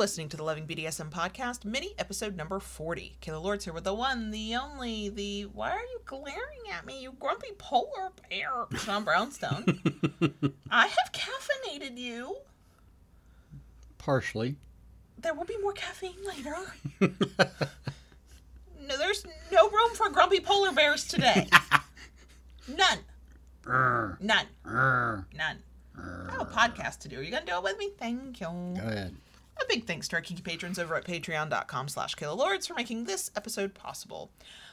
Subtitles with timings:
[0.00, 3.18] listening to the Loving BDSM podcast, mini episode number 40.
[3.20, 7.02] Kayla Lords here with the one, the only, the why are you glaring at me,
[7.02, 9.66] you grumpy polar bear, John Brownstone.
[10.70, 12.38] I have caffeinated you.
[13.98, 14.56] Partially.
[15.18, 16.56] There will be more caffeine later.
[18.80, 21.46] no, there's no room for grumpy polar bears today.
[22.68, 23.00] None.
[23.64, 24.46] Grr, None.
[24.64, 25.58] None.
[25.94, 27.18] I have a podcast to do.
[27.18, 27.90] Are you gonna do it with me?
[27.98, 28.46] Thank you.
[28.46, 29.14] Go ahead.
[29.70, 33.72] Big thanks to our kinky patrons over at patreon.com slash Lords for making this episode
[33.72, 34.32] possible.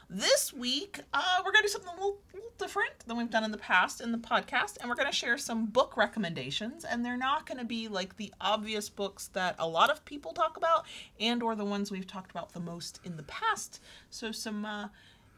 [0.10, 3.44] This week, uh, we're going to do something a little, little different than we've done
[3.44, 7.06] in the past in the podcast, and we're going to share some book recommendations, and
[7.06, 10.58] they're not going to be like the obvious books that a lot of people talk
[10.58, 10.88] about
[11.20, 13.80] and or the ones we've talked about the most in the past.
[14.10, 14.88] So some uh,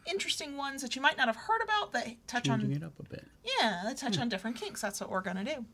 [0.05, 2.94] interesting ones that you might not have heard about that touch on Changing it up
[3.00, 3.25] a bit.
[3.44, 4.23] yeah, let's touch hmm.
[4.23, 4.81] on different kinks.
[4.81, 5.66] That's what we're going to do.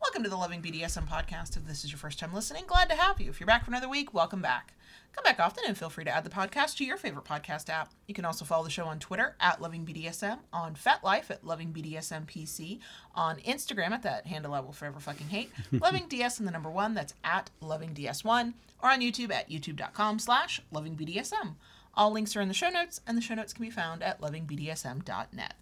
[0.00, 1.56] Welcome to the Loving BDSM podcast.
[1.56, 3.30] If this is your first time listening, glad to have you.
[3.30, 4.74] If you're back for another week, welcome back.
[5.12, 7.92] Come back often and feel free to add the podcast to your favorite podcast app.
[8.08, 11.72] You can also follow the show on Twitter at Loving BDSM, on FetLife at Loving
[11.72, 12.80] BDSM PC,
[13.14, 16.70] on Instagram at that handle I will forever fucking hate, Loving DS and the number
[16.70, 21.54] one, that's at Loving DS1, or on YouTube at youtube.com slash Loving BDSM.
[21.96, 24.20] All links are in the show notes, and the show notes can be found at
[24.20, 25.54] lovingbdsm.net.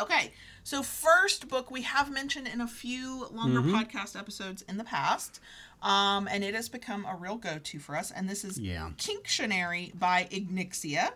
[0.00, 0.32] Okay,
[0.64, 5.38] so first book we have mentioned in a few longer podcast episodes in the past,
[5.82, 8.10] um, and it has become a real go-to for us.
[8.10, 8.88] And this is Yeah.
[8.96, 11.10] Kinktionary by Ignixia.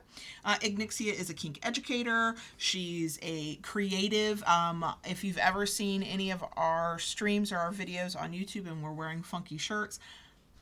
[0.44, 2.34] Uh, Ignixia is a kink educator.
[2.58, 4.42] She's a creative.
[4.44, 8.82] Um, if you've ever seen any of our streams or our videos on YouTube, and
[8.82, 9.98] we're wearing funky shirts,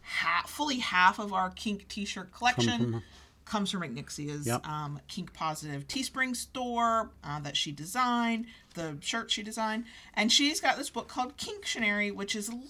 [0.03, 3.03] ha- fully half of our kink T-shirt collection her.
[3.45, 4.67] Comes from Ignixia's Yep.
[4.67, 10.61] um, kink positive Teespring store uh, that she designed, the shirt she designed, and she's
[10.61, 12.65] got this book called Kinktionary, which is literally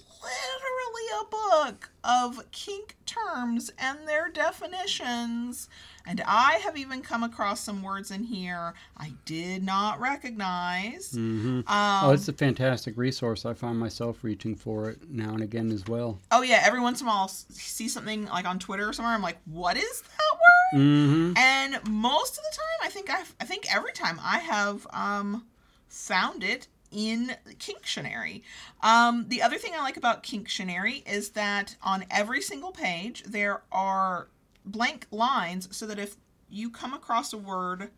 [1.21, 5.69] a book of kink terms and their definitions.
[6.07, 11.13] And I have even come across some words in here I did not recognize.
[11.13, 13.45] hmm Um, oh, it's a fantastic resource.
[13.47, 16.19] I find myself reaching for it now and again as well.
[16.31, 19.15] oh yeah, every once in a while I'll see something like on Twitter or somewhere.
[19.15, 20.83] I'm like, what is that word?
[20.83, 24.87] hmm and most of the time i think i've i think every time i have
[24.93, 25.45] um
[25.89, 28.43] found it in kinktionary
[28.83, 33.63] um the other thing i like about kinktionary is that on every single page there
[33.73, 34.29] are
[34.65, 36.17] blank lines so that if
[36.49, 37.91] you come across a word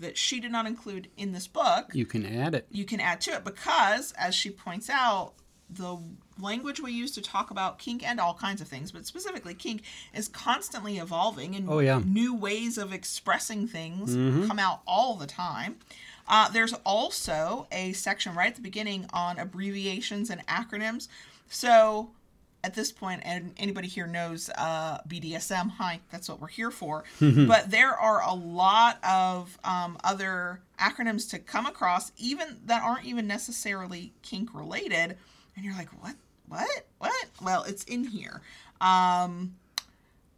[0.00, 2.66] that she did not include in this book You can add it.
[2.70, 5.34] you can add to it because as she points out
[5.70, 5.98] the
[6.40, 9.82] language we use to talk about kink and all kinds of things but specifically kink
[10.14, 12.00] is constantly evolving and Oh, yeah.
[12.06, 14.46] new ways of expressing things Mhm.
[14.46, 15.76] come out all the time
[16.26, 21.08] uh, there's also a section right at the beginning on abbreviations and acronyms
[21.50, 22.10] so
[22.64, 27.04] at this point, and anybody here knows uh, BDSM, hi, that's what we're here for.
[27.20, 33.04] but there are a lot of um, other acronyms to come across, even that aren't
[33.06, 35.16] even necessarily kink related.
[35.58, 36.14] And you're like, what?
[36.46, 36.86] What?
[36.98, 37.26] What?
[37.42, 38.42] Well, it's in here.
[38.80, 39.56] Um,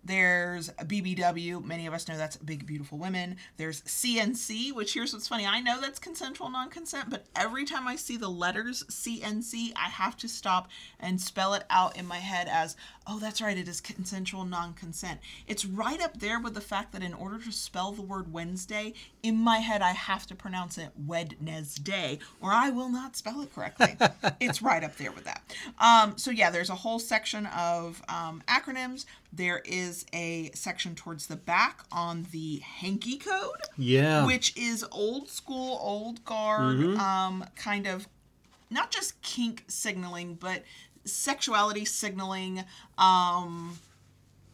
[0.04, 1.62] there's BBW.
[1.64, 3.36] Many of us know that's Big Beautiful Women.
[3.58, 5.46] There's CNC, which here's what's funny.
[5.46, 9.88] I know that's consensual non consent, but every time I see the letters CNC, I
[9.88, 10.68] have to stop
[10.98, 14.72] and spell it out in my head as, oh, that's right, it is consensual non
[14.72, 15.20] consent.
[15.46, 18.94] It's right up there with the fact that in order to spell the word Wednesday,
[19.22, 23.54] in my head, I have to pronounce it Wednesday, or I will not spell it
[23.54, 23.96] correctly.
[24.40, 25.42] it's right up there with that.
[25.78, 29.04] Um, so, yeah, there's a whole section of um, acronyms.
[29.32, 34.26] There is a section towards the back on the hanky code, Yeah.
[34.26, 38.08] which is old school, old guard, um, kind of
[38.70, 40.64] not just kink signaling, but
[41.04, 42.64] sexuality signaling,
[42.98, 43.78] um,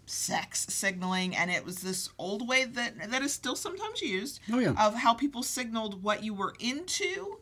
[0.06, 4.58] sex signaling, and it was this old way that that is still sometimes used Oh,
[4.58, 4.74] yeah.
[4.78, 7.38] of how people signaled what you were into.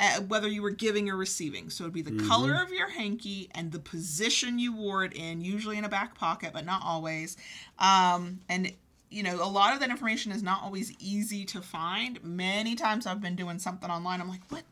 [0.00, 1.70] Uh, whether you were giving or receiving.
[1.70, 2.28] So it'd be the Mm-hmm.
[2.28, 6.14] color of your hanky and the position you wore it in, usually in a back
[6.14, 7.36] pocket, but not always.
[7.80, 8.72] Um, and
[9.10, 12.22] you know, a lot of that information is not always easy to find.
[12.22, 14.62] Many times I've been doing something online, I'm like, what?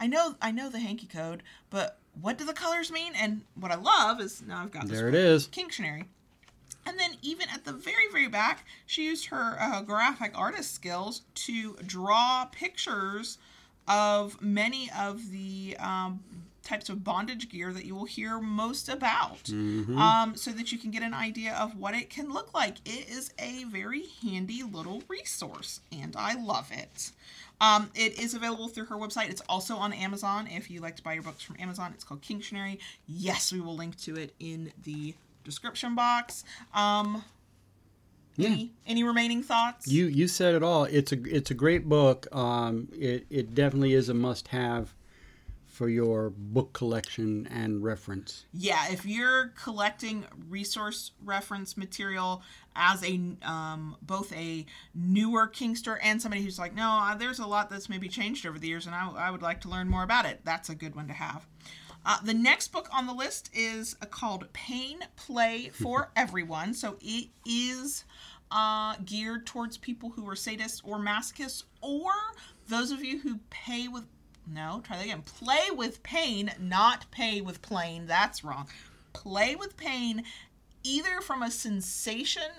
[0.00, 3.12] I know, I know the hanky code, but what do the colors mean?
[3.14, 5.48] And what I love is now I've got this there it is.
[5.48, 6.06] Kinktionary.
[6.86, 11.22] And then even at the very, very back, she used her uh, graphic artist skills
[11.34, 13.38] to draw pictures
[13.88, 16.20] of many of the um,
[16.62, 19.50] types of bondage gear that you will hear most about,
[19.98, 22.76] um, so that you can get an idea of what it can look like.
[22.84, 27.12] It is a very handy little resource, and I love it.
[27.60, 29.30] Um, it is available through her website.
[29.30, 31.92] It's also on Amazon if you like to buy your books from Amazon.
[31.94, 32.78] It's called Kinktionary.
[33.06, 35.14] Yes, we will link to it in the
[35.44, 36.44] description box.
[36.74, 37.24] Um,
[38.36, 38.48] Yeah.
[38.48, 39.86] any, any remaining thoughts?
[39.86, 40.84] You you said it all.
[40.84, 42.26] It's a it's a great book.
[42.34, 44.94] Um, it it definitely is a must have
[45.66, 48.44] for your book collection and reference.
[48.52, 52.42] yeah, if you're collecting resource reference material
[52.76, 57.46] as a um, both a newer Kinkster and somebody who's like, no, uh, there's a
[57.46, 60.02] lot that's maybe changed over the years, and I, I would like to learn more
[60.02, 60.40] about it.
[60.44, 61.46] That's a good one to have.
[62.04, 66.74] Uh, the next book on the list is uh, called Pain Play for Everyone.
[66.74, 68.04] So it is
[68.50, 72.12] uh, geared towards people who are sadists or masochists, or
[72.68, 74.04] those of you who pay with
[74.46, 75.22] no, try that again.
[75.22, 78.06] Play with pain, not pay with plain.
[78.06, 78.68] That's wrong.
[79.12, 80.24] Play with pain,
[80.82, 82.50] either from a sensation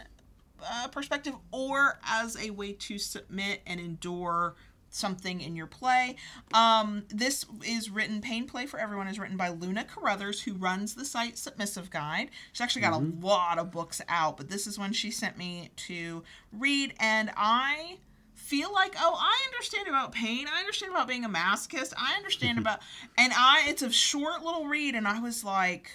[0.65, 4.55] uh, perspective or as a way to submit and endure
[4.93, 6.15] something in your play.
[6.53, 10.95] Um, this is written, Pain Play for Everyone is written by Luna Carruthers, who runs
[10.95, 12.29] the site Submissive Guide.
[12.51, 15.69] She's actually got a lot of books out, but this is one she sent me
[15.87, 17.97] to read, and I
[18.35, 22.57] feel like oh i understand about pain i understand about being a masochist i understand
[22.59, 22.81] about
[23.17, 25.91] and i it's a short little read and i was like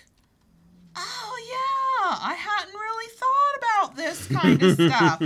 [0.99, 5.23] oh yeah i hadn't really thought about this kind of stuff.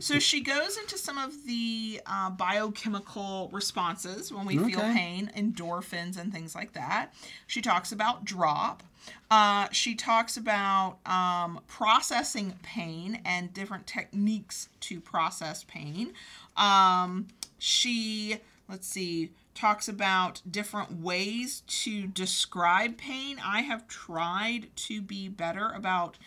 [0.02, 6.18] So she goes into some of the uh, biochemical responses when we feel pain endorphins
[6.18, 7.12] and things like that.
[7.46, 8.82] She talks about drop.
[9.30, 16.12] Uh, she talks about um, processing pain and different techniques to process pain.
[16.56, 18.38] Um, she,
[18.68, 23.40] let's see, talks about different ways to describe pain.
[23.44, 26.18] I have tried to be better about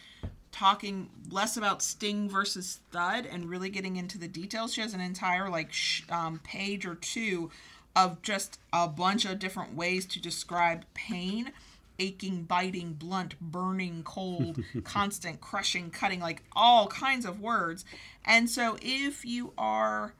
[0.51, 4.73] talking less about sting versus thud and really getting into the details.
[4.73, 7.51] She has an entire like sh- um, page or two
[7.95, 11.51] of just a bunch of different ways to describe pain
[11.99, 17.85] aching, biting, blunt, burning, cold, constant, crushing, cutting, like all kinds of words.
[18.25, 20.13] And so if you are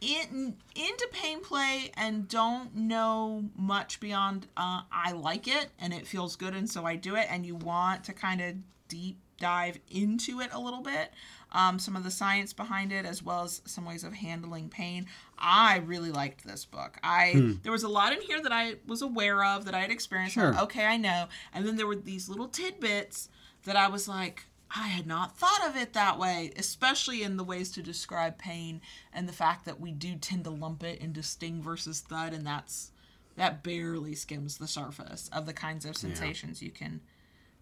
[0.00, 6.06] in into pain play and don't know much beyond uh, I like it and it
[6.06, 8.54] feels good and so I do it and you want to kind of
[8.88, 11.12] deep dive into it a little bit
[11.52, 15.06] um, some of the science behind it as well as some ways of handling pain.
[15.38, 16.98] I really liked this book.
[17.02, 19.90] I there was a lot in here that I was aware of that I had
[19.90, 20.58] experienced Sure.
[20.60, 21.28] okay I know.
[21.54, 23.30] And then there were these little tidbits
[23.64, 27.44] that I was like I had not thought of it that way, especially in the
[27.44, 28.80] ways to describe pain
[29.12, 32.46] and the fact that we do tend to lump it into sting versus thud, and
[32.46, 32.90] that's
[33.36, 37.00] that barely skims the surface of the kinds of sensations you can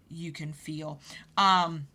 [0.08, 1.00] you can feel.
[1.36, 1.86] Um,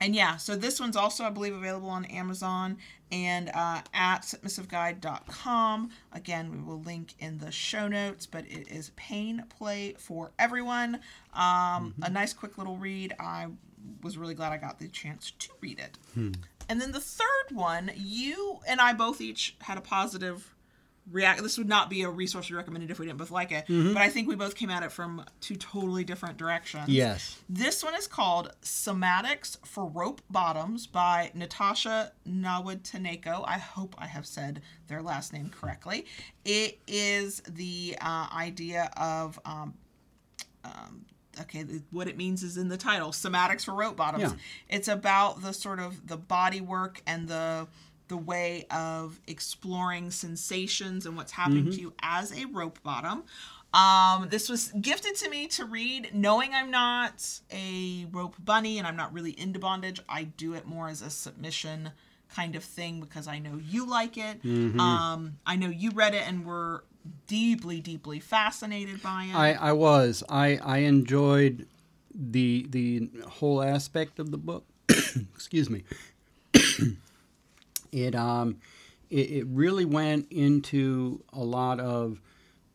[0.00, 2.78] and yeah, so this one's also, I believe, available on Amazon
[3.12, 5.90] and uh, at submissiveguide.com.
[6.12, 10.96] Again, we will link in the show notes, but it is Pain Play for Everyone.
[11.32, 13.14] Um, A nice, quick little read.
[13.20, 13.46] I
[14.02, 15.98] was really glad I got the chance to read it.
[16.68, 20.54] And then the third one, you and I both each had a positive
[21.10, 21.42] react.
[21.42, 23.98] This would not be a resource we recommended if we didn't both like it, but
[23.98, 26.88] I think we both came at it from two totally different directions.
[26.88, 27.38] Yes.
[27.48, 33.44] This one is called Somatics for Rope Bottoms by Natasha Nawataneko.
[33.46, 36.06] I hope I have said their last name correctly.
[36.44, 39.38] It is the uh, idea of.
[39.44, 39.74] Um,
[40.64, 41.04] um,
[41.40, 44.22] Okay, what it means is in the title, somatics for rope bottoms.
[44.22, 44.32] Yeah.
[44.68, 47.66] It's about the sort of the body work and the
[48.08, 53.24] the way of exploring sensations and what's happening to you as a rope bottom.
[53.72, 58.86] Um, this was gifted to me to read, knowing I'm not a rope bunny and
[58.86, 60.00] I'm not really into bondage.
[60.08, 61.90] I do it more as a submission
[62.32, 64.44] kind of thing because I know you like it.
[64.78, 66.84] Um, I know you read it and were
[67.26, 69.34] deeply, deeply fascinated by it.
[69.34, 70.22] I, I was.
[70.28, 71.66] I, I enjoyed
[72.14, 74.64] the the whole aspect of the book.
[74.88, 75.84] Excuse me.
[77.92, 78.58] it um
[79.10, 82.20] it, it really went into a lot of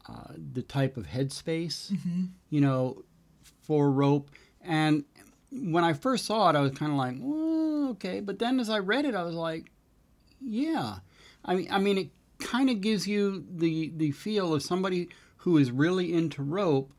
[0.07, 1.95] uh, the type of headspace,
[2.49, 3.03] you know,
[3.61, 4.31] for rope.
[4.61, 5.03] And
[5.51, 8.19] when I first saw it, I was kind of like, well, okay.
[8.19, 9.71] But then as I read it, I was like,
[10.41, 10.97] yeah.
[11.45, 12.09] I mean, I mean, it
[12.39, 16.91] kind of gives you the the feel of somebody who is really into rope,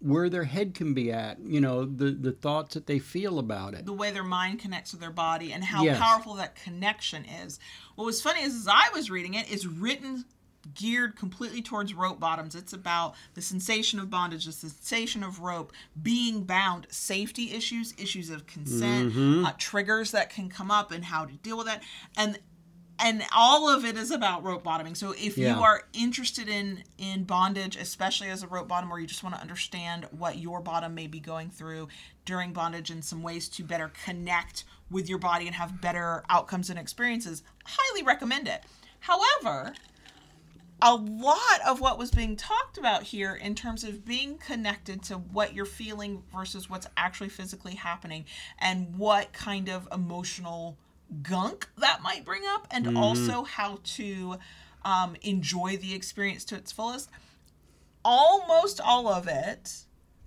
[0.00, 1.38] where their head can be at.
[1.40, 3.86] You know, the the thoughts that they feel about it.
[3.86, 5.98] the way their mind connects to their body and how Yes.
[5.98, 7.58] powerful that connection is.
[7.96, 10.24] What was funny is, as I was reading it, it's written
[10.74, 12.54] geared completely towards rope bottoms.
[12.54, 18.28] It's about the sensation of bondage, the sensation of rope, being bound, safety issues, issues
[18.28, 21.82] of consent, uh, triggers that can come up, and how to deal with that.
[22.18, 22.38] And
[22.98, 24.94] and all of it is about rope bottoming.
[24.94, 25.56] So if Yeah.
[25.56, 29.34] you are interested in in bondage, especially as a rope bottom, or you just want
[29.34, 31.88] to understand what your bottom may be going through
[32.24, 36.70] during bondage and some ways to better connect with your body and have better outcomes
[36.70, 38.64] and experiences, highly recommend it.
[39.00, 39.74] However,
[40.80, 45.14] a lot of what was being talked about here in terms of being connected to
[45.14, 48.24] what you're feeling versus what's actually physically happening
[48.60, 50.76] and what kind of emotional
[51.22, 54.36] gunk that might bring up and also how to
[54.84, 57.08] um, enjoy the experience to its fullest
[58.04, 59.84] almost all of it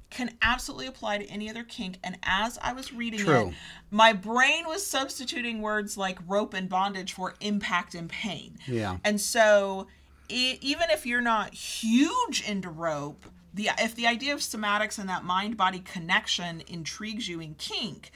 [0.09, 3.47] can absolutely apply to any other kink and as i was reading True.
[3.49, 3.53] it
[3.89, 8.97] my brain was substituting words like rope and bondage for impact and pain Yeah.
[9.05, 9.87] and so,
[10.27, 15.07] e even if you're not huge into rope, the if the idea of somatics and
[15.09, 18.11] that mind body connection intrigues you in kink,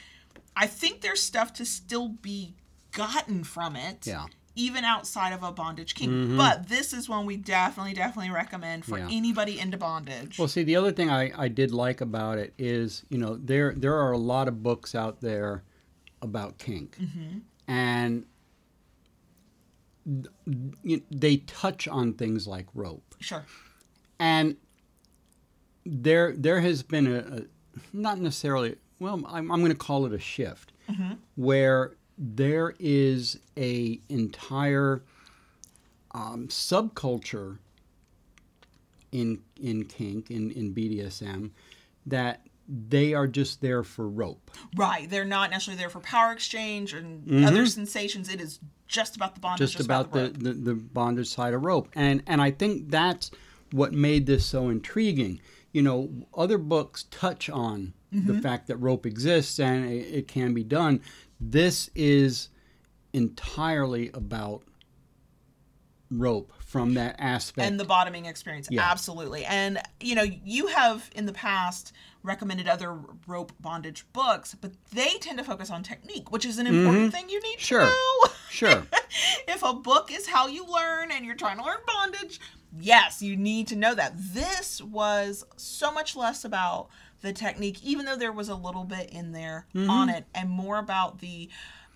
[0.55, 2.55] I think there's stuff to still be
[2.91, 4.07] gotten from it.
[4.07, 4.25] Yeah.
[4.57, 6.37] Even outside of a bondage kink, mm-hmm.
[6.37, 9.09] but this is one we definitely, definitely recommend for Yeah.
[9.11, 10.39] anybody into bondage.
[10.39, 13.73] Well, see, the other thing I, I did like about it is, you know, there
[13.75, 15.63] there are a lot of books out there
[16.21, 17.39] about kink, mm-hmm.
[17.67, 18.25] and
[20.05, 20.27] th-
[20.83, 23.45] you- they touch on things like rope, sure.
[24.19, 24.55] and
[25.85, 27.41] there there has been a, a
[27.91, 30.71] not necessarily well, I'm, I'm going to call it a shift
[31.35, 35.03] where there is a entire
[36.11, 37.57] um, subculture
[39.11, 41.51] in in kink in in BDSM
[42.05, 44.51] that they are just there for rope.
[44.75, 45.09] Right.
[45.09, 48.27] They're not necessarily there for power exchange and other sensations.
[48.27, 49.71] It is just about the bondage.
[49.71, 51.89] just, about, the, the, the, the bondage side of rope.
[51.95, 53.31] And and I think that's
[53.71, 55.39] what made this so intriguing.
[55.73, 58.27] You know, other books touch on Mm-hmm.
[58.35, 61.01] the fact that rope exists and it, it can be done.
[61.39, 62.49] This is
[63.13, 64.63] entirely about
[66.11, 67.67] rope from that aspect.
[67.67, 68.89] and the bottoming experience Yeah.
[68.89, 72.95] absolutely and you know you have in the past recommended other
[73.27, 77.27] rope bondage books but they tend to focus on technique which is an important thing
[77.27, 77.59] you need Mm-hmm.
[77.59, 77.79] Sure.
[77.81, 78.83] to know sure.
[79.47, 82.39] if a book is how you learn and you're trying to learn bondage
[82.79, 86.87] yes you need to know that this was so much less about
[87.25, 89.89] the technique even though there was a little bit in there mm-hmm.
[89.89, 91.49] on it and more about the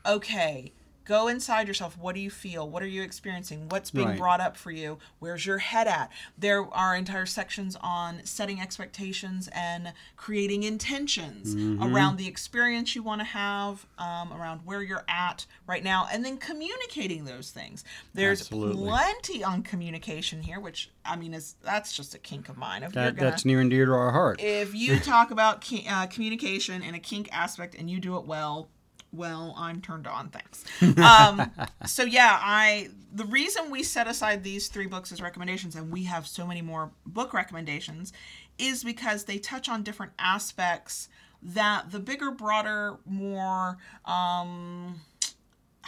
[0.05, 0.73] okay
[1.09, 1.97] go inside yourself.
[1.97, 2.69] What do you feel?
[2.69, 3.67] What are you experiencing?
[3.67, 4.17] What's being Right.
[4.17, 4.99] brought up for you?
[5.17, 6.11] Where's your head at?
[6.37, 13.21] There are entire sections on setting expectations and creating intentions around the experience you want
[13.21, 17.83] to have um, around where you're at right now and then communicating those things.
[18.13, 18.87] There's Absolutely.
[18.87, 22.91] plenty on communication here which i mean is that's just a kink of mine if
[22.91, 24.39] That, gonna that's near and dear to our heart.
[24.41, 28.69] if you talk about uh, communication in a kink aspect and you do it well
[29.11, 30.63] well i'm turned on thanks
[30.99, 31.49] um,
[31.85, 36.03] so yeah i the reason we set aside these three books as recommendations and we
[36.03, 38.13] have so many more book recommendations
[38.57, 41.09] is because they touch on different aspects
[41.41, 44.99] that the bigger broader more um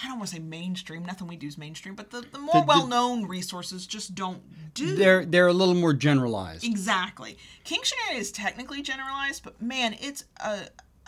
[0.04, 1.06] I don't want to say mainstream.
[1.06, 4.42] Nothing we do is mainstream, but the, the more The- the- well-known resources just don't
[4.74, 4.96] do.
[4.96, 6.64] They're they're a little more generalized.
[6.64, 7.38] Exactly.
[7.66, 10.62] Kinktionary is technically generalized, but man, it's a,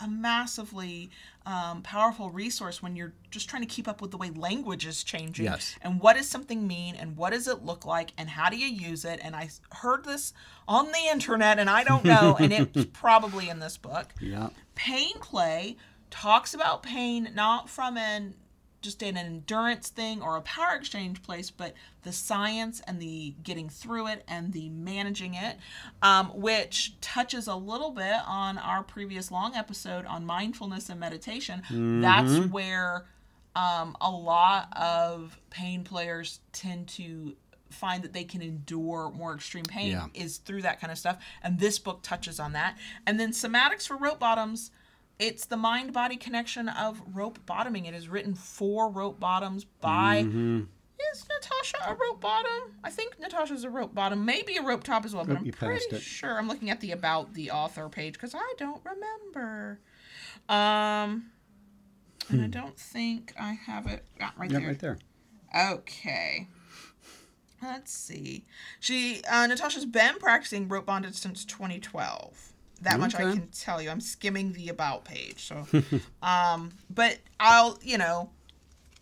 [0.04, 1.10] a massively
[1.46, 5.02] um, powerful resource when you're just trying to keep up with the way language is
[5.02, 5.46] changing.
[5.46, 5.76] Yes.
[5.82, 8.66] And what does something mean and what does it look like and how do you
[8.66, 9.20] use it?
[9.22, 10.32] And I heard this
[10.68, 14.08] on the internet and I don't know, and it's probably in this book.
[14.20, 14.50] Yeah.
[14.74, 15.76] Pain play
[16.10, 18.34] talks about pain not from an
[18.84, 21.72] just in an endurance thing or a power exchange place, but
[22.02, 25.56] the science and the getting through it and the managing it,
[26.02, 31.62] um, which touches a little bit on our previous long episode on mindfulness and meditation.
[32.02, 33.06] That's where
[33.56, 37.34] um, a lot of pain players tend to
[37.70, 40.06] find that they can endure more extreme pain Yeah.
[40.14, 41.18] is through that kind of stuff.
[41.42, 42.76] And this book touches on that.
[43.06, 44.70] And then somatics for rope bottoms.
[45.18, 47.86] It's the mind body connection of rope bottoming.
[47.86, 50.18] It is written for rope bottoms by.
[51.12, 52.74] Is Natasha a rope bottom?
[52.82, 54.24] I think Natasha's a rope bottom.
[54.24, 56.38] Maybe a rope top as well, but Nope, I'm pretty sure.
[56.38, 59.78] I'm looking at the about the author page because I don't remember.
[60.48, 61.26] Um,
[62.28, 64.68] and I don't think I have it ah, right Yeah, there.
[64.68, 64.98] right there.
[65.72, 66.48] Okay.
[67.62, 68.44] Let's see.
[68.80, 72.53] She uh, Natasha's been practicing rope bondage since 2012.
[72.82, 73.90] That much I can tell you.
[73.90, 75.46] I'm skimming the about page.
[75.46, 75.66] So,
[76.22, 78.30] um, but I'll you know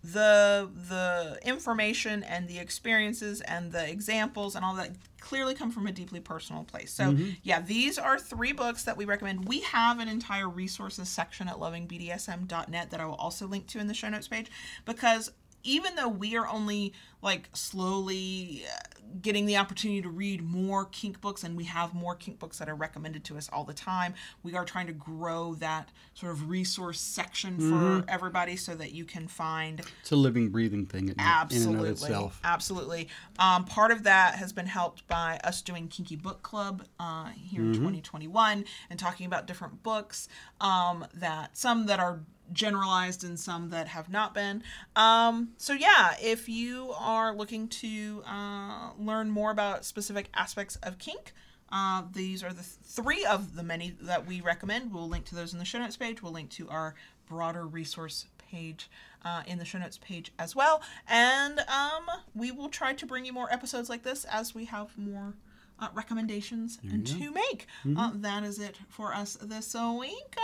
[0.05, 5.87] the the information and the experiences and the examples and all that clearly come from
[5.87, 6.93] a deeply personal place.
[6.93, 9.47] So yeah, these are three books that we recommend.
[9.47, 13.87] We have an entire resources section at lovingbdsm.net that I will also link to in
[13.87, 14.51] the show notes page
[14.85, 15.31] because
[15.65, 18.79] even though we are only like slowly uh,
[19.21, 22.69] getting the opportunity to read more kink books and we have more kink books that
[22.69, 26.49] are recommended to us all the time we are trying to grow that sort of
[26.49, 31.11] resource section for everybody so that you can find It's a living, breathing thing in,
[31.11, 32.11] in and absolutely.
[32.45, 33.09] absolutely.
[33.39, 37.61] Um, part of that has been helped by us doing kinky book club uh, here
[37.63, 40.29] in 2021 and talking about different books
[40.61, 42.21] um, that some that are
[42.53, 44.63] generalized and some that have not been
[44.97, 50.99] um, so yeah if you are looking to uh, learn more about specific aspects of
[50.99, 51.33] kink
[51.73, 54.93] uh, these are the th- three of the many that we recommend.
[54.93, 56.23] We'll link to those in the show notes page.
[56.23, 56.95] We'll link to our
[57.27, 58.91] broader resource page
[59.25, 60.83] uh, in the show notes page as well.
[61.09, 62.05] And um,
[62.35, 65.33] we will try to bring you more episodes like this as we have more
[65.81, 67.67] uh, recommendations to make.
[67.99, 70.37] Uh, that is it for us this week.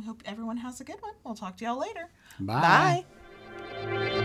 [0.00, 1.12] We hope everyone has a good one.
[1.24, 2.08] We'll talk to y'all later.
[2.38, 3.04] Bye.
[3.84, 4.16] Bye.